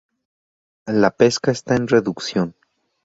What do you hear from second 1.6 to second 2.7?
en reducción.